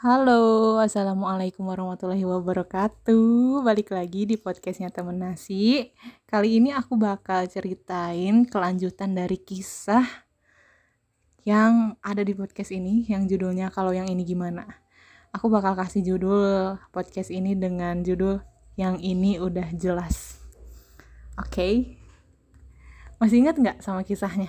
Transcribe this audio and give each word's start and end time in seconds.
Halo, 0.00 0.80
Assalamualaikum 0.80 1.68
warahmatullahi 1.68 2.24
wabarakatuh 2.24 3.60
Balik 3.60 3.92
lagi 3.92 4.24
di 4.24 4.40
podcastnya 4.40 4.88
temen 4.88 5.20
nasi 5.20 5.92
Kali 6.24 6.56
ini 6.56 6.72
aku 6.72 6.96
bakal 6.96 7.44
ceritain 7.52 8.48
kelanjutan 8.48 9.12
dari 9.12 9.36
kisah 9.36 10.08
Yang 11.44 12.00
ada 12.00 12.24
di 12.24 12.32
podcast 12.32 12.72
ini 12.72 13.04
Yang 13.04 13.36
judulnya 13.36 13.68
kalau 13.68 13.92
yang 13.92 14.08
ini 14.08 14.24
gimana 14.24 14.64
Aku 15.36 15.52
bakal 15.52 15.76
kasih 15.76 16.00
judul 16.00 16.80
podcast 16.96 17.28
ini 17.28 17.52
dengan 17.60 18.00
judul 18.00 18.40
Yang 18.80 19.04
ini 19.04 19.36
udah 19.36 19.68
jelas 19.76 20.40
Oke 21.36 21.52
okay. 21.52 21.74
Masih 23.20 23.44
ingat 23.44 23.60
nggak 23.60 23.84
sama 23.84 24.00
kisahnya? 24.00 24.48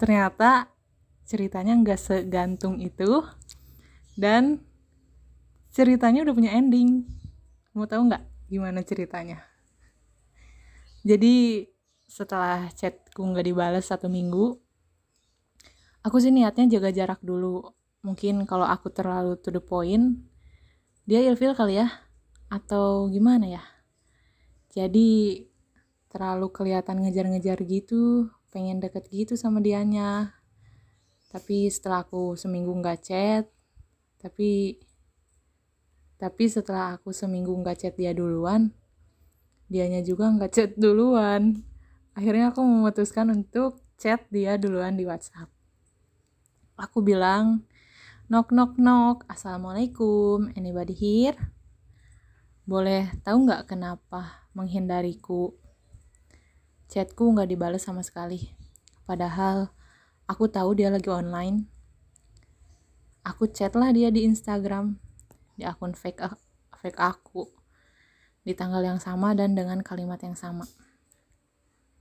Ternyata 0.00 0.73
ceritanya 1.24 1.76
nggak 1.76 2.00
segantung 2.00 2.80
itu. 2.80 3.24
Dan 4.14 4.62
ceritanya 5.74 6.22
udah 6.22 6.34
punya 6.36 6.54
ending. 6.54 7.04
Mau 7.74 7.88
tahu 7.88 8.06
nggak 8.08 8.24
gimana 8.48 8.80
ceritanya? 8.86 9.42
Jadi 11.04 11.66
setelah 12.06 12.70
chatku 12.72 13.20
nggak 13.20 13.46
dibalas 13.50 13.90
satu 13.90 14.06
minggu 14.06 14.64
aku 16.04 16.20
sih 16.20 16.30
niatnya 16.30 16.78
jaga 16.78 16.92
jarak 16.92 17.20
dulu. 17.24 17.64
Mungkin 18.04 18.44
kalau 18.44 18.68
aku 18.68 18.92
terlalu 18.92 19.40
to 19.40 19.48
the 19.48 19.64
point 19.64 20.20
dia 21.08 21.24
ilfil 21.24 21.56
kali 21.56 21.80
ya? 21.80 21.88
Atau 22.52 23.08
gimana 23.08 23.48
ya? 23.48 23.64
Jadi 24.70 25.40
terlalu 26.12 26.52
kelihatan 26.52 27.02
ngejar-ngejar 27.02 27.58
gitu 27.66 28.30
pengen 28.54 28.78
deket 28.78 29.10
gitu 29.10 29.34
sama 29.34 29.58
dianya 29.58 30.30
tapi 31.34 31.66
setelah 31.66 32.06
aku 32.06 32.38
seminggu 32.38 32.70
nggak 32.70 33.00
chat 33.02 33.50
tapi 34.22 34.78
tapi 36.14 36.44
setelah 36.46 36.94
aku 36.94 37.10
seminggu 37.10 37.50
nggak 37.50 37.82
chat 37.82 37.94
dia 37.98 38.14
duluan 38.14 38.70
dianya 39.68 40.04
juga 40.04 40.28
nggak 40.30 40.52
chat 40.52 40.70
duluan. 40.76 41.64
Akhirnya 42.14 42.54
aku 42.54 42.62
memutuskan 42.62 43.32
untuk 43.32 43.80
chat 43.98 44.22
dia 44.30 44.54
duluan 44.60 44.94
di 44.94 45.08
WhatsApp. 45.08 45.50
Aku 46.78 47.02
bilang 47.02 47.66
knock 48.30 48.50
knock 48.50 48.78
knock 48.78 49.26
assalamualaikum 49.30 50.50
anybody 50.54 50.94
here? 50.94 51.38
Boleh 52.64 53.12
tahu 53.26 53.50
nggak 53.50 53.66
kenapa 53.74 54.46
menghindariku? 54.54 55.58
Chatku 56.86 57.34
nggak 57.34 57.50
dibalas 57.50 57.82
sama 57.82 58.06
sekali. 58.06 58.54
Padahal 59.04 59.74
aku 60.24 60.48
tahu 60.48 60.76
dia 60.76 60.88
lagi 60.88 61.08
online. 61.12 61.68
Aku 63.24 63.48
chat 63.48 63.72
lah 63.72 63.92
dia 63.92 64.12
di 64.12 64.24
Instagram 64.24 65.00
di 65.56 65.64
akun 65.64 65.96
fake 65.96 66.20
fake 66.82 67.00
aku 67.00 67.48
di 68.44 68.52
tanggal 68.52 68.84
yang 68.84 69.00
sama 69.00 69.32
dan 69.32 69.56
dengan 69.56 69.80
kalimat 69.80 70.20
yang 70.20 70.36
sama. 70.36 70.68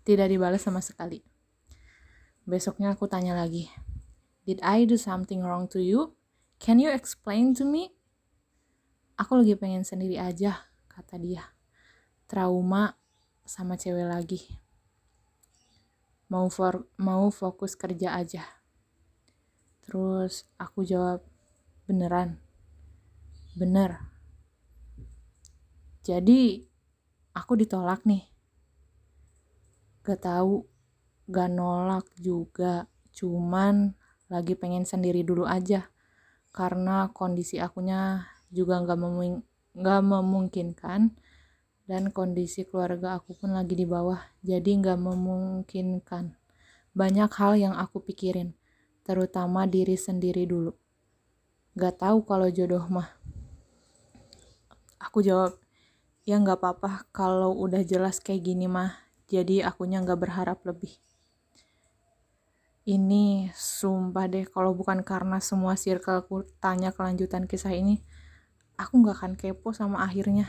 Tidak 0.03 0.27
dibalas 0.27 0.59
sama 0.59 0.83
sekali. 0.83 1.23
Besoknya 2.43 2.91
aku 2.91 3.07
tanya 3.07 3.39
lagi 3.39 3.71
did 4.43 4.59
I 4.59 4.83
do 4.83 4.99
something 4.99 5.39
wrong 5.43 5.71
to 5.71 5.80
you? 5.80 6.15
Can 6.59 6.80
you 6.80 6.91
explain 6.91 7.55
to 7.59 7.63
me? 7.63 7.95
Aku 9.15 9.39
lagi 9.39 9.55
pengen 9.55 9.87
sendiri 9.87 10.19
aja 10.19 10.67
kata 10.91 11.15
dia. 11.19 11.55
Trauma 12.27 12.99
sama 13.43 13.75
cewek 13.75 14.08
lagi 14.08 14.62
mau 16.34 16.50
for 16.50 16.89
mau 16.98 17.30
fokus 17.30 17.78
kerja 17.78 18.17
aja 18.17 18.42
Terus 19.84 20.48
aku 20.56 20.88
jawab, 20.88 21.20
beneran? 21.84 22.39
Bener. 23.59 24.00
Jadi, 26.08 26.64
aku 27.36 27.60
ditolak 27.60 28.08
nih. 28.08 28.23
Gak 30.08 30.23
tahu, 30.23 30.64
gak 31.27 31.52
nolak 31.52 32.08
juga. 32.16 32.88
Cuman 33.11 33.95
lagi 34.32 34.55
pengen 34.55 34.88
sendiri 34.88 35.23
dulu 35.27 35.43
aja. 35.43 35.92
Karena 36.55 37.11
kondisi 37.11 37.60
akunya 37.60 38.23
juga 38.48 38.80
gak, 38.88 38.99
memung 38.99 39.43
memungkinkan. 39.76 41.11
Dan 41.83 42.16
kondisi 42.16 42.64
keluarga 42.64 43.20
aku 43.20 43.36
pun 43.36 43.52
lagi 43.52 43.76
di 43.76 43.83
bawah. 43.83 44.23
Jadi 44.39 44.80
gak 44.80 44.99
memungkinkan. 44.99 46.36
Banyak 46.95 47.32
hal 47.36 47.60
yang 47.60 47.76
aku 47.76 47.99
pikirin 47.99 48.55
terutama 49.04 49.67
diri 49.67 49.99
sendiri 49.99 50.48
dulu. 50.48 50.72
Gak 51.76 51.99
tahu 51.99 52.23
kalau 52.23 52.48
jodoh 52.48 52.88
mah. 52.88 53.11
Aku 55.04 55.20
jawab, 55.20 55.60
ya 56.23 56.39
gak 56.39 56.64
apa-apa 56.64 57.04
kalau 57.11 57.52
udah 57.52 57.83
jelas 57.83 58.23
kayak 58.23 58.48
gini 58.48 58.72
mah, 58.72 58.95
jadi 59.27 59.67
akunya 59.67 59.99
gak 59.99 60.23
berharap 60.23 60.64
lebih. 60.64 60.95
Ini 62.88 63.52
sumpah 63.55 64.27
deh, 64.32 64.48
kalau 64.48 64.72
bukan 64.72 65.04
karena 65.04 65.43
semua 65.43 65.76
circleku 65.76 66.48
tanya 66.64 66.95
kelanjutan 66.95 67.48
kisah 67.48 67.76
ini, 67.76 67.99
aku 68.80 69.04
gak 69.04 69.20
akan 69.20 69.33
kepo 69.36 69.76
sama 69.76 70.08
akhirnya. 70.08 70.48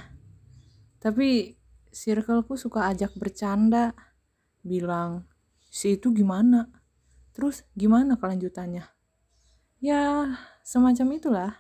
Tapi 1.04 1.53
circleku 1.92 2.56
suka 2.56 2.88
ajak 2.88 3.12
bercanda, 3.20 3.92
bilang, 4.65 5.28
si 5.69 6.00
itu 6.00 6.16
gimana? 6.16 6.72
Terus 7.37 7.60
gimana 7.76 8.16
kelanjutannya? 8.16 8.88
Ya, 9.84 10.32
semacam 10.64 11.06
itulah. 11.12 11.53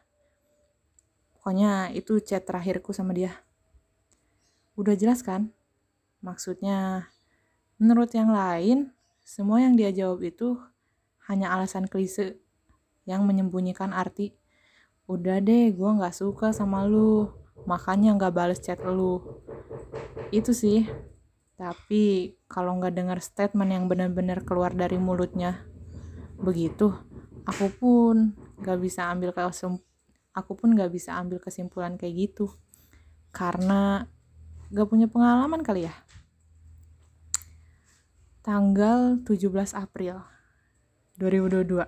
Pokoknya 1.36 1.92
itu 1.92 2.16
chat 2.24 2.48
terakhirku 2.48 2.96
sama 2.96 3.12
dia. 3.12 3.36
Udah 4.80 4.96
jelas 4.96 5.20
kan? 5.20 5.52
Maksudnya, 6.24 7.12
menurut 7.76 8.08
yang 8.16 8.32
lain, 8.32 8.96
semua 9.28 9.60
yang 9.60 9.76
dia 9.76 9.92
jawab 9.92 10.24
itu 10.24 10.56
hanya 11.28 11.52
alasan 11.52 11.84
klise 11.84 12.40
yang 13.04 13.28
menyembunyikan 13.28 13.92
arti. 13.92 14.32
Udah 15.04 15.36
deh, 15.44 15.68
gue 15.68 15.90
gak 16.00 16.16
suka 16.16 16.56
sama 16.56 16.88
lu, 16.88 17.28
makanya 17.64 18.16
gak 18.16 18.34
bales 18.36 18.60
chat 18.60 18.80
lu. 18.84 19.20
Itu 20.32 20.52
sih. 20.52 20.84
Tapi 21.54 22.34
kalau 22.50 22.76
nggak 22.82 22.94
dengar 22.98 23.18
statement 23.22 23.70
yang 23.70 23.84
benar-benar 23.86 24.42
keluar 24.42 24.74
dari 24.74 24.98
mulutnya 24.98 25.62
begitu, 26.34 26.90
aku 27.46 27.70
pun 27.70 28.34
nggak 28.58 28.78
bisa 28.82 29.06
ambil 29.06 29.30
aku 30.34 30.52
pun 30.58 30.74
nggak 30.74 30.90
bisa 30.90 31.14
ambil 31.14 31.38
kesimpulan 31.38 31.94
kayak 31.94 32.30
gitu 32.30 32.50
karena 33.30 34.10
gak 34.74 34.90
punya 34.90 35.06
pengalaman 35.06 35.62
kali 35.62 35.86
ya. 35.86 35.94
Tanggal 38.42 39.22
17 39.22 39.78
April 39.78 40.20
2022 41.22 41.86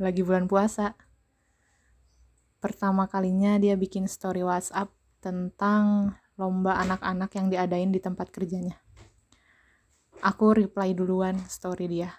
lagi 0.00 0.20
bulan 0.24 0.48
puasa. 0.48 0.96
Pertama 2.60 3.04
kalinya 3.06 3.60
dia 3.60 3.76
bikin 3.76 4.08
story 4.08 4.40
WhatsApp 4.40 4.95
tentang 5.26 6.14
lomba 6.38 6.78
anak-anak 6.86 7.34
yang 7.34 7.50
diadain 7.50 7.90
di 7.90 7.98
tempat 7.98 8.30
kerjanya. 8.30 8.78
Aku 10.22 10.54
reply 10.54 10.94
duluan 10.94 11.34
story 11.50 11.90
dia. 11.90 12.14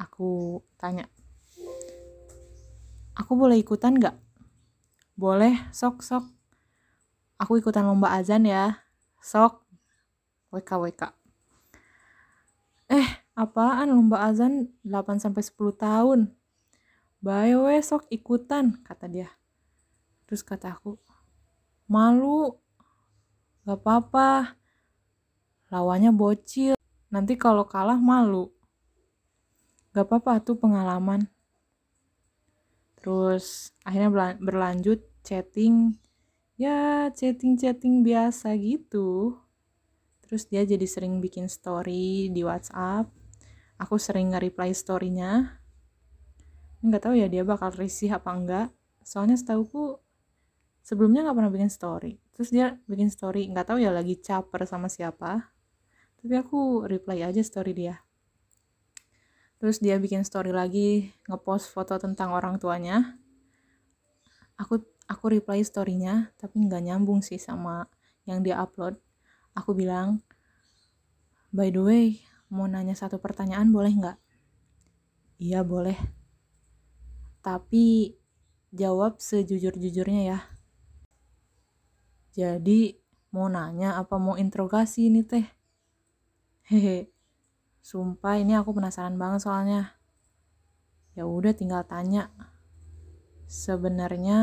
Aku 0.00 0.64
tanya, 0.80 1.04
aku 3.12 3.36
boleh 3.36 3.60
ikutan 3.60 4.00
gak? 4.00 4.16
Boleh, 5.18 5.68
sok, 5.74 6.00
sok. 6.00 6.24
Aku 7.36 7.60
ikutan 7.60 7.84
lomba 7.84 8.16
azan 8.16 8.48
ya. 8.48 8.80
Sok. 9.20 9.66
WK, 10.48 10.70
WK. 10.80 11.02
Eh, 12.88 13.08
apaan 13.36 13.92
lomba 13.92 14.24
azan 14.24 14.72
8-10 14.80 15.52
tahun? 15.76 16.32
Bayo 17.18 17.66
we 17.66 17.82
sok 17.82 18.06
ikutan, 18.08 18.80
kata 18.86 19.10
dia. 19.10 19.28
Terus 20.24 20.46
kata 20.46 20.78
aku, 20.78 20.96
malu. 21.88 22.54
Gak 23.64 23.80
apa-apa. 23.80 24.54
Lawannya 25.72 26.12
bocil. 26.12 26.76
Nanti 27.08 27.34
kalau 27.40 27.64
kalah 27.64 27.96
malu. 27.96 28.52
Gak 29.96 30.06
apa-apa 30.06 30.44
tuh 30.44 30.60
pengalaman. 30.60 31.26
Terus 33.00 33.72
akhirnya 33.82 34.36
berlanjut 34.36 35.00
chatting. 35.24 35.96
Ya 36.60 37.08
chatting-chatting 37.10 38.04
biasa 38.04 38.52
gitu. 38.60 39.40
Terus 40.28 40.44
dia 40.44 40.60
jadi 40.68 40.84
sering 40.84 41.24
bikin 41.24 41.48
story 41.48 42.28
di 42.28 42.44
WhatsApp. 42.44 43.08
Aku 43.80 43.96
sering 43.96 44.36
nge-reply 44.36 44.76
story-nya. 44.76 45.62
Nggak 46.84 47.08
tahu 47.08 47.14
ya 47.16 47.30
dia 47.32 47.46
bakal 47.48 47.72
risih 47.72 48.12
apa 48.12 48.30
enggak. 48.34 48.68
Soalnya 49.06 49.38
setauku 49.38 50.02
sebelumnya 50.88 51.28
nggak 51.28 51.36
pernah 51.36 51.52
bikin 51.52 51.68
story. 51.68 52.16
Terus 52.32 52.48
dia 52.48 52.80
bikin 52.88 53.12
story, 53.12 53.44
nggak 53.52 53.68
tahu 53.68 53.84
ya 53.84 53.92
lagi 53.92 54.16
caper 54.16 54.64
sama 54.64 54.88
siapa. 54.88 55.52
Tapi 56.16 56.34
aku 56.40 56.88
reply 56.88 57.28
aja 57.28 57.44
story 57.44 57.76
dia. 57.76 58.00
Terus 59.60 59.84
dia 59.84 60.00
bikin 60.00 60.24
story 60.24 60.48
lagi 60.48 61.12
ngepost 61.28 61.68
foto 61.68 62.00
tentang 62.00 62.32
orang 62.32 62.56
tuanya. 62.56 63.20
Aku 64.56 64.80
aku 65.04 65.24
reply 65.28 65.60
storynya 65.60 66.32
tapi 66.40 66.64
nggak 66.64 66.80
nyambung 66.88 67.20
sih 67.20 67.36
sama 67.36 67.84
yang 68.24 68.40
dia 68.40 68.56
upload. 68.56 68.96
Aku 69.52 69.76
bilang 69.76 70.24
by 71.52 71.68
the 71.68 71.84
way 71.84 72.06
mau 72.48 72.64
nanya 72.64 72.96
satu 72.96 73.20
pertanyaan 73.20 73.68
boleh 73.68 73.92
nggak? 73.92 74.18
Iya 75.36 75.60
boleh. 75.68 76.00
Tapi 77.44 78.16
jawab 78.72 79.20
sejujur-jujurnya 79.20 80.22
ya 80.24 80.57
jadi 82.38 82.94
mau 83.34 83.50
nanya 83.50 83.98
apa 83.98 84.14
mau 84.22 84.38
interogasi 84.38 85.10
ini 85.10 85.26
teh 85.26 85.44
hehe 86.70 87.10
sumpah 87.82 88.38
ini 88.38 88.54
aku 88.54 88.70
penasaran 88.78 89.18
banget 89.18 89.42
soalnya 89.42 89.98
ya 91.18 91.26
udah 91.26 91.50
tinggal 91.50 91.82
tanya 91.82 92.30
Sebenarnya 93.48 94.40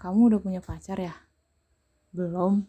kamu 0.00 0.32
udah 0.32 0.40
punya 0.40 0.64
pacar 0.64 0.96
ya? 0.96 1.12
Belum. 2.08 2.64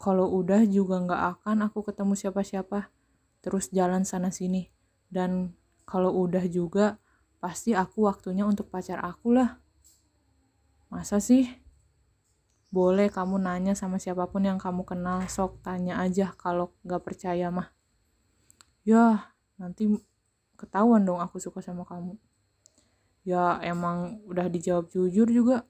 Kalau 0.00 0.24
udah 0.40 0.64
juga 0.64 1.04
nggak 1.04 1.22
akan 1.36 1.68
aku 1.68 1.84
ketemu 1.84 2.16
siapa-siapa. 2.16 2.88
Terus 3.44 3.68
jalan 3.68 4.08
sana 4.08 4.32
sini. 4.32 4.72
Dan 5.12 5.52
kalau 5.84 6.16
udah 6.16 6.48
juga 6.48 6.96
pasti 7.44 7.76
aku 7.76 8.08
waktunya 8.08 8.48
untuk 8.48 8.72
pacar 8.72 9.04
aku 9.04 9.36
lah. 9.36 9.60
Masa 10.88 11.20
sih? 11.20 11.44
Boleh 12.74 13.06
kamu 13.06 13.38
nanya 13.38 13.78
sama 13.78 14.02
siapa 14.02 14.26
pun 14.26 14.42
yang 14.42 14.58
kamu 14.58 14.82
kenal, 14.82 15.22
sok 15.30 15.62
tanya 15.62 16.02
aja 16.02 16.34
kalau 16.34 16.74
nggak 16.82 17.06
percaya 17.06 17.46
mah. 17.54 17.70
Ya, 18.82 19.30
nanti 19.54 19.86
ketahuan 20.58 21.06
dong 21.06 21.22
aku 21.22 21.38
suka 21.38 21.62
sama 21.62 21.86
kamu. 21.86 22.18
Ya 23.22 23.62
emang 23.62 24.18
udah 24.26 24.50
dijawab 24.50 24.90
jujur 24.90 25.30
juga. 25.30 25.62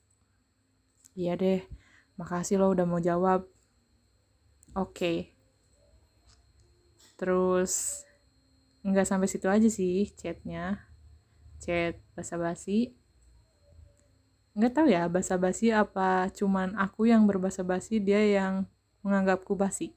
Iya 1.12 1.37
deh 1.37 1.61
makasih 2.17 2.56
lo 2.56 2.73
udah 2.73 2.89
mau 2.89 2.99
jawab. 3.05 3.45
Oke. 4.73 4.91
Okay. 4.91 5.19
terus 7.15 8.03
nggak 8.83 9.07
sampai 9.07 9.31
situ 9.31 9.47
aja 9.47 9.69
sih 9.71 10.11
chatnya. 10.19 10.83
Chat 11.62 12.00
basa-basi 12.19 12.97
nggak 14.55 14.71
tahu 14.71 14.87
ya 14.87 15.11
basa-basi 15.11 15.75
apa 15.75 16.31
cuman 16.31 16.79
aku 16.79 17.11
yang 17.11 17.27
berbasa-basi 17.27 17.99
dia 17.99 18.23
yang 18.23 18.71
menganggapku 19.03 19.59
basi. 19.59 19.93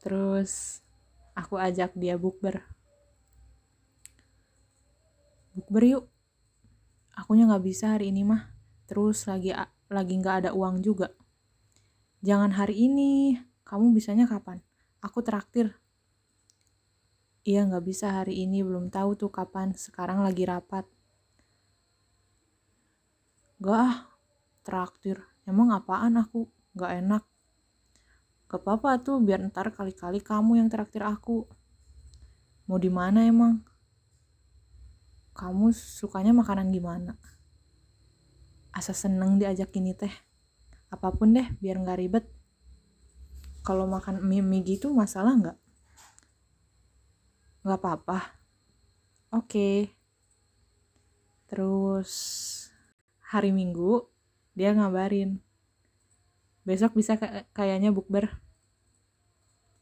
Terus 0.00 0.80
aku 1.36 1.60
ajak 1.60 1.92
dia 1.92 2.16
bukber. 2.16 2.64
Bukber 5.52 5.84
yuk. 5.84 6.04
Akunya 7.12 7.48
nggak 7.48 7.64
bisa 7.64 7.92
hari 7.92 8.08
ini 8.08 8.24
mah. 8.24 8.56
Terus 8.88 9.28
lagi 9.28 9.52
lagi 9.92 10.14
nggak 10.16 10.36
ada 10.44 10.50
uang 10.56 10.80
juga. 10.80 11.12
Jangan 12.24 12.56
hari 12.56 12.88
ini. 12.88 13.36
Kamu 13.68 13.92
bisanya 13.92 14.24
kapan? 14.24 14.64
Aku 15.04 15.20
traktir. 15.20 15.76
Iya 17.44 17.68
nggak 17.68 17.84
bisa 17.84 18.16
hari 18.16 18.48
ini. 18.48 18.64
Belum 18.64 18.88
tahu 18.88 19.12
tuh 19.14 19.28
kapan. 19.28 19.76
Sekarang 19.76 20.24
lagi 20.24 20.48
rapat 20.48 20.88
gak 23.66 23.80
ah 23.82 23.96
traktir. 24.62 25.18
Emang 25.42 25.74
apaan 25.74 26.14
aku? 26.14 26.46
Gak 26.78 27.02
enak. 27.02 27.26
Gak 28.46 28.62
apa-apa 28.62 29.02
tuh 29.02 29.18
biar 29.18 29.42
ntar 29.50 29.74
kali-kali 29.74 30.22
kamu 30.22 30.62
yang 30.62 30.70
traktir 30.70 31.02
aku. 31.02 31.50
Mau 32.70 32.78
di 32.78 32.86
mana 32.86 33.26
emang? 33.26 33.58
Kamu 35.34 35.74
sukanya 35.74 36.30
makanan 36.30 36.70
gimana? 36.70 37.18
Asa 38.70 38.94
seneng 38.94 39.42
diajak 39.42 39.74
ini 39.74 39.98
teh. 39.98 40.14
Apa 40.86 41.10
pun 41.10 41.34
deh 41.34 41.50
biar 41.58 41.82
nggak 41.82 41.98
ribet. 41.98 42.24
Kalau 43.66 43.90
makan 43.90 44.22
mie 44.22 44.46
mie 44.46 44.62
gitu 44.62 44.94
masalah 44.94 45.34
nggak 45.34 45.58
nggak 47.66 47.80
apa-apa. 47.82 48.18
Oke. 49.34 49.50
Okay. 49.50 49.76
terus 51.46 52.10
hari 53.26 53.50
minggu 53.50 54.06
dia 54.54 54.70
ngabarin 54.72 55.42
besok 56.66 56.98
bisa 56.98 57.14
kayaknya 57.54 57.94
bukber. 57.94 58.42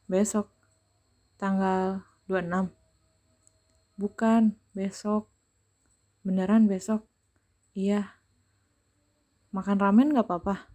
Besok 0.05 0.53
tanggal 1.41 2.05
26 2.29 2.69
bukan 3.97 4.53
besok. 4.75 5.31
Beneran 6.21 6.69
besok? 6.69 7.07
Iya. 7.73 8.17
Makan 9.49 9.77
ramen 9.81 10.13
gak 10.13 10.27
apa-apa? 10.27 10.69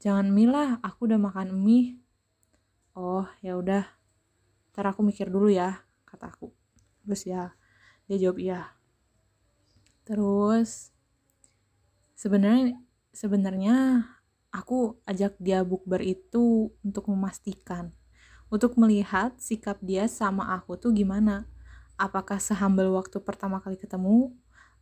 Jangan 0.00 0.32
mie 0.32 0.48
lah 0.48 0.80
aku 0.80 1.10
udah 1.10 1.20
makan 1.20 1.58
mie. 1.58 2.00
Oh 2.94 3.26
ya 3.42 3.56
udah. 3.58 3.84
Ntar 4.72 4.94
aku 4.94 5.02
mikir 5.02 5.26
dulu 5.26 5.50
ya 5.50 5.82
kata 6.06 6.30
aku. 6.30 6.54
Terus 7.04 7.22
ya 7.26 7.54
dia 8.06 8.16
jawab 8.18 8.38
iya. 8.38 8.60
Terus 10.06 10.94
sebenarnya 12.20 12.76
sebenarnya 13.16 14.04
aku 14.52 15.00
ajak 15.08 15.40
dia 15.40 15.64
bukber 15.64 16.04
itu 16.04 16.68
untuk 16.84 17.08
memastikan. 17.08 17.96
Untuk 18.52 18.76
melihat 18.76 19.38
sikap 19.40 19.80
dia 19.80 20.04
sama 20.10 20.52
aku 20.52 20.76
tuh 20.76 20.92
gimana. 20.92 21.48
Apakah 21.96 22.36
sehambal 22.42 22.92
waktu 22.92 23.22
pertama 23.24 23.62
kali 23.62 23.80
ketemu? 23.80 24.34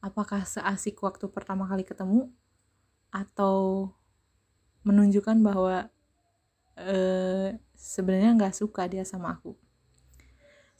Apakah 0.03 0.43
seasik 0.49 0.99
waktu 1.05 1.31
pertama 1.31 1.69
kali 1.69 1.85
ketemu? 1.85 2.33
Atau 3.13 3.93
menunjukkan 4.83 5.37
bahwa 5.45 5.93
uh, 6.81 7.49
sebenarnya 7.77 8.35
nggak 8.35 8.57
suka 8.57 8.89
dia 8.89 9.05
sama 9.05 9.37
aku. 9.37 9.53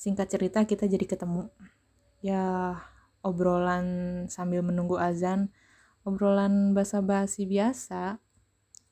Singkat 0.01 0.27
cerita 0.27 0.59
kita 0.65 0.89
jadi 0.89 1.05
ketemu. 1.05 1.53
Ya 2.25 2.73
obrolan 3.21 4.27
sambil 4.33 4.65
menunggu 4.65 4.97
azan 4.97 5.53
obrolan 6.07 6.75
basa-basi 6.75 7.47
biasa. 7.49 8.19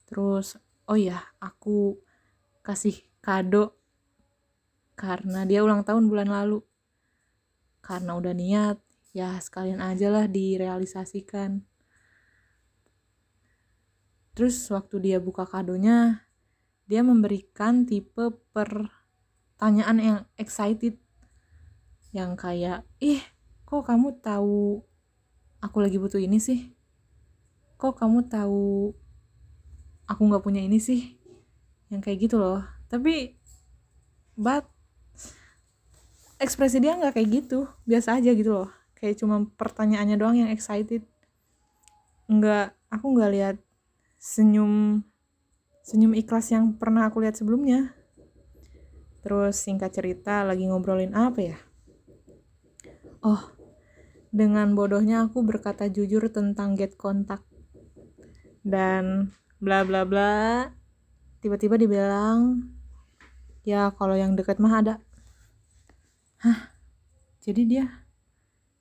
Terus 0.07 0.59
oh 0.87 0.99
ya 0.99 1.19
aku 1.43 1.99
kasih 2.63 2.95
kado 3.23 3.75
karena 4.97 5.45
dia 5.45 5.63
ulang 5.63 5.83
tahun 5.83 6.07
bulan 6.07 6.31
lalu. 6.31 6.63
Karena 7.83 8.19
udah 8.19 8.35
niat 8.35 8.79
ya 9.17 9.39
sekalian 9.41 9.81
aja 9.81 10.13
lah 10.13 10.27
direalisasikan. 10.29 11.65
Terus 14.37 14.69
waktu 14.69 15.01
dia 15.01 15.19
buka 15.19 15.49
kadonya 15.49 16.29
dia 16.87 17.03
memberikan 17.03 17.89
tipe 17.89 18.37
pertanyaan 18.53 19.99
yang 19.99 20.21
excited. 20.37 21.01
Yang 22.13 22.33
kayak 22.37 22.81
ih 23.01 23.25
kok 23.67 23.89
kamu 23.89 24.21
tahu 24.23 24.85
aku 25.59 25.79
lagi 25.83 25.99
butuh 25.99 26.21
ini 26.21 26.39
sih 26.39 26.76
kok 27.77 28.01
kamu 28.01 28.25
tahu 28.29 28.97
aku 30.09 30.23
nggak 30.25 30.45
punya 30.45 30.65
ini 30.65 30.81
sih? 30.81 31.21
Yang 31.93 32.01
kayak 32.09 32.19
gitu 32.29 32.37
loh. 32.41 32.65
Tapi 32.89 33.37
but 34.37 34.65
ekspresi 36.41 36.81
dia 36.81 36.97
nggak 36.97 37.21
kayak 37.21 37.29
gitu. 37.45 37.69
Biasa 37.85 38.17
aja 38.17 38.33
gitu 38.33 38.65
loh. 38.65 38.69
Kayak 38.97 39.21
cuma 39.21 39.45
pertanyaannya 39.61 40.17
doang 40.17 40.37
yang 40.41 40.51
excited. 40.51 41.05
Nggak 42.27 42.73
aku 42.89 43.07
nggak 43.13 43.31
lihat 43.33 43.57
senyum 44.17 45.05
senyum 45.87 46.17
ikhlas 46.19 46.51
yang 46.51 46.75
pernah 46.75 47.07
aku 47.07 47.21
lihat 47.23 47.37
sebelumnya. 47.37 47.93
Terus 49.21 49.59
singkat 49.59 49.93
cerita 49.93 50.47
lagi 50.47 50.65
ngobrolin 50.65 51.13
apa 51.13 51.41
ya? 51.45 51.59
Oh 53.21 53.57
dengan 54.37 54.77
bodohnya 54.77 55.25
aku 55.25 55.41
berkata 55.41 55.89
jujur 55.89 56.29
tentang 56.29 56.77
get 56.77 57.01
kontak 57.01 57.41
dan 58.67 59.31
bla 59.63 59.87
bla 59.87 60.03
bla 60.03 60.67
tiba-tiba 61.39 61.79
dibilang 61.79 62.67
ya 63.63 63.95
kalau 63.95 64.19
yang 64.19 64.35
deket 64.35 64.59
mah 64.59 64.83
ada 64.83 64.95
Hah? 66.37 66.77
Jadi 67.41 67.65
dia 67.65 67.89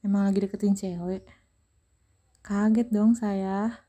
emang 0.04 0.28
lagi 0.28 0.44
deketin 0.44 0.76
cewek? 0.76 1.24
Kaget 2.44 2.92
dong 2.92 3.16
saya. 3.16 3.88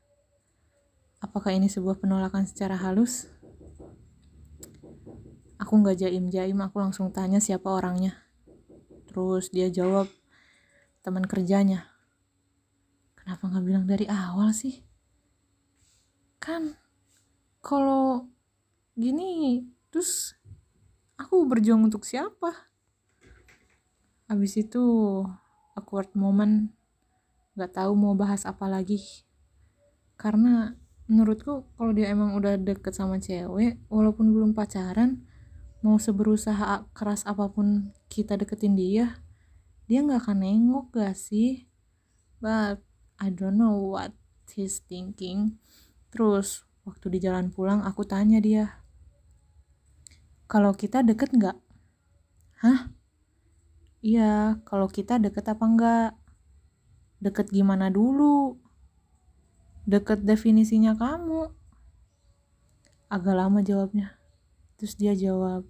Apakah 1.19 1.51
ini 1.51 1.67
sebuah 1.67 1.99
penolakan 1.99 2.47
secara 2.47 2.79
halus? 2.79 3.27
Aku 5.59 5.77
nggak 5.83 6.07
jaim-jaim, 6.07 6.55
aku 6.63 6.79
langsung 6.79 7.11
tanya 7.11 7.43
siapa 7.43 7.67
orangnya. 7.67 8.15
Terus 9.11 9.51
dia 9.51 9.67
jawab, 9.67 10.07
teman 11.03 11.27
kerjanya. 11.27 11.91
Kenapa 13.19 13.51
nggak 13.51 13.65
bilang 13.65 13.85
dari 13.89 14.07
awal 14.07 14.55
sih? 14.55 14.86
Kan 16.37 16.77
kalau 17.61 18.29
gini, 18.93 19.65
terus 19.91 20.33
aku 21.17 21.43
berjuang 21.45 21.85
untuk 21.85 22.07
siapa? 22.07 22.67
abis 24.27 24.59
itu 24.59 24.83
awkward 25.71 26.11
moment 26.11 26.67
gak 27.55 27.79
tahu 27.79 27.95
mau 27.95 28.11
bahas 28.13 28.43
apa 28.43 28.67
lagi. 28.67 28.99
Karena 30.19 30.75
menurutku 31.07 31.63
kalau 31.79 31.95
dia 31.95 32.11
emang 32.11 32.35
udah 32.35 32.59
deket 32.59 32.91
sama 32.91 33.23
cewek 33.23 33.79
walaupun 33.87 34.35
belum 34.35 34.51
pacaran 34.51 35.23
mau 35.79 35.95
seberusaha 35.95 36.91
keras 36.91 37.23
apa 37.23 37.47
pun 37.47 37.95
kita 38.11 38.35
deketin 38.35 38.75
dia 38.75 39.23
dia 39.87 40.03
nggak 40.03 40.27
akan 40.27 40.43
nengok 40.43 40.91
gak 40.91 41.15
sih? 41.15 41.71
But 42.43 42.83
I 43.17 43.31
don't 43.31 43.55
know 43.55 43.79
what 43.95 44.11
he's 44.51 44.83
thinking 44.83 45.63
terus 46.13 46.63
waktu 46.87 47.17
di 47.17 47.19
jalan 47.23 47.51
pulang 47.51 47.83
aku 47.83 48.07
tanya 48.07 48.39
dia 48.39 48.79
kalau 50.47 50.71
kita 50.71 51.03
deket 51.03 51.35
nggak? 51.35 51.59
Hah? 52.63 52.87
Iya 53.99 54.63
kalau 54.63 54.87
kita 54.87 55.19
deket 55.19 55.43
apa 55.51 55.63
enggak 55.67 56.09
deket 57.19 57.51
gimana 57.51 57.91
dulu? 57.91 58.55
Deket 59.83 60.23
definisinya 60.23 60.95
kamu. 60.95 61.51
Agak 63.11 63.35
lama 63.35 63.59
jawabnya. 63.59 64.15
Terus 64.79 64.95
dia 64.95 65.11
jawab 65.11 65.67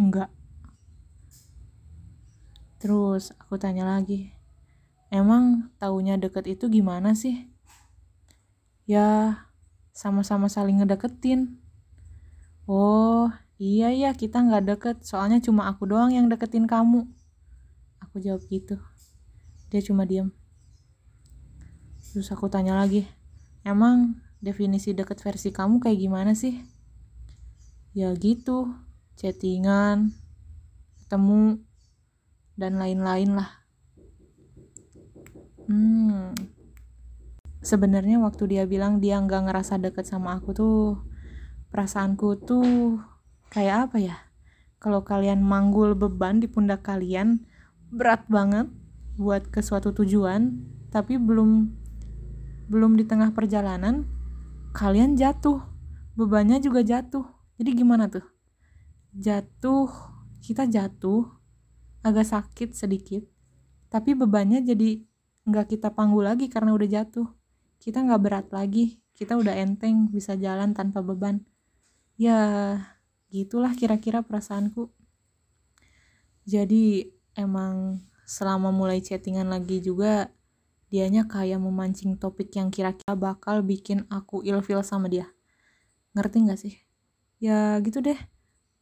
enggak 0.00 0.32
terus 2.80 3.36
aku 3.36 3.60
tanya 3.60 3.84
lagi 3.84 4.32
emang 5.12 5.68
taunya 5.76 6.16
deket 6.16 6.48
itu 6.48 6.72
gimana 6.72 7.12
sih 7.12 7.49
ya 8.90 9.38
sama-sama 9.94 10.50
saling 10.50 10.82
ngedeketin. 10.82 11.62
Oh 12.66 13.30
iya 13.62 13.94
ya 13.94 14.10
kita 14.18 14.42
nggak 14.42 14.64
deket. 14.66 14.96
Soalnya 15.06 15.38
cuma 15.38 15.70
aku 15.70 15.86
doang 15.86 16.10
yang 16.10 16.26
deketin 16.26 16.66
kamu. 16.66 17.06
Aku 18.02 18.18
jawab 18.18 18.42
gitu. 18.50 18.82
Dia 19.70 19.78
cuma 19.86 20.02
diam 20.02 20.34
Terus 22.10 22.26
aku 22.34 22.50
tanya 22.50 22.74
lagi, 22.74 23.06
emang 23.62 24.18
definisi 24.42 24.90
deket 24.90 25.22
versi 25.22 25.54
kamu 25.54 25.78
kayak 25.78 25.94
gimana 25.94 26.34
sih? 26.34 26.58
Ya 27.94 28.10
gitu, 28.18 28.74
chattingan, 29.14 30.10
ketemu, 30.98 31.62
dan 32.58 32.82
lain-lain 32.82 33.38
lah. 33.38 33.62
Hmm, 35.70 36.34
sebenarnya 37.60 38.20
waktu 38.20 38.56
dia 38.56 38.64
bilang 38.64 38.98
dia 39.00 39.20
nggak 39.20 39.48
ngerasa 39.48 39.80
deket 39.80 40.08
sama 40.08 40.36
aku 40.36 40.50
tuh, 40.52 40.84
perasaanku 41.72 42.44
tuh 42.44 43.00
kayak 43.52 43.90
apa 43.90 43.96
ya? 44.00 44.16
Kalau 44.80 45.04
kalian 45.04 45.44
manggul 45.44 45.92
beban 45.92 46.40
di 46.40 46.48
pundak 46.48 46.84
kalian, 46.84 47.44
berat 47.92 48.24
banget 48.32 48.68
buat 49.20 49.48
ke 49.52 49.60
suatu 49.60 49.92
tujuan, 49.92 50.56
tapi 50.88 51.20
belum 51.20 51.68
belum 52.72 52.96
di 52.96 53.04
tengah 53.04 53.36
perjalanan 53.36 54.08
kalian 54.72 55.18
jatuh. 55.18 55.60
Bebannya 56.16 56.60
juga 56.60 56.80
jatuh. 56.84 57.24
Jadi 57.60 57.70
gimana 57.76 58.08
tuh? 58.08 58.24
Jatuh 59.12 59.88
kita 60.40 60.64
jatuh 60.64 61.28
agak 62.00 62.24
sakit 62.24 62.72
sedikit 62.72 63.22
tapi 63.92 64.16
bebannya 64.16 64.64
jadi 64.64 65.04
nggak 65.44 65.76
kita 65.76 65.92
panggul 65.92 66.24
lagi 66.24 66.48
karena 66.48 66.72
udah 66.72 66.88
jatuh 66.88 67.28
kita 67.80 68.04
nggak 68.04 68.22
berat 68.22 68.46
lagi. 68.52 69.00
Kita 69.16 69.36
udah 69.36 69.56
enteng 69.56 70.12
bisa 70.12 70.36
jalan 70.36 70.76
tanpa 70.76 71.00
beban. 71.00 71.42
Ya 72.20 72.38
gitulah 73.32 73.72
kira-kira 73.72 74.20
perasaanku. 74.20 74.92
Jadi 76.44 77.08
emang 77.34 78.04
selama 78.28 78.70
mulai 78.70 79.00
chattingan 79.00 79.48
lagi 79.48 79.80
juga 79.80 80.30
dianya 80.90 81.24
kayak 81.30 81.62
memancing 81.62 82.18
topik 82.18 82.50
yang 82.54 82.68
kira-kira 82.68 83.14
bakal 83.14 83.62
bikin 83.62 84.04
aku 84.10 84.42
ilfil 84.42 84.82
sama 84.82 85.06
dia. 85.06 85.30
Ngerti 86.12 86.36
gak 86.44 86.60
sih? 86.60 86.74
Ya 87.38 87.78
gitu 87.80 88.02
deh. 88.02 88.18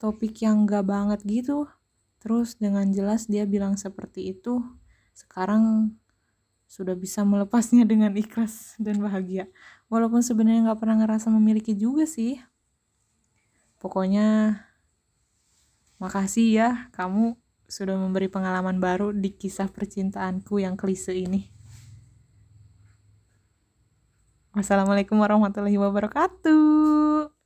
Topik 0.01 0.41
yang 0.41 0.65
gak 0.65 0.89
banget 0.89 1.21
gitu. 1.29 1.69
Terus 2.19 2.57
dengan 2.57 2.89
jelas 2.91 3.29
dia 3.29 3.45
bilang 3.45 3.77
seperti 3.77 4.33
itu. 4.33 4.65
Sekarang 5.13 5.95
sudah 6.69 6.93
bisa 6.93 7.25
melepasnya 7.25 7.89
dengan 7.89 8.13
ikhlas 8.13 8.77
dan 8.77 9.01
bahagia. 9.01 9.49
Walaupun 9.89 10.21
sebenarnya 10.21 10.69
gak 10.69 10.85
pernah 10.85 11.01
ngerasa 11.01 11.33
memiliki 11.33 11.73
juga 11.73 12.05
sih. 12.05 12.37
Pokoknya 13.81 14.61
makasih 15.97 16.47
ya 16.53 16.69
kamu 16.95 17.35
sudah 17.67 17.97
memberi 17.97 18.29
pengalaman 18.29 18.79
baru 18.79 19.17
di 19.17 19.33
kisah 19.33 19.73
percintaanku 19.73 20.61
yang 20.61 20.77
klise 20.77 21.17
ini. 21.17 21.49
Wassalamualaikum 24.53 25.17
warahmatullahi 25.17 25.79
wabarakatuh. 25.81 27.38